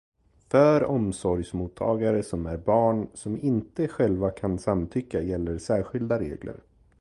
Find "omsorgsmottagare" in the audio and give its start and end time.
0.83-2.23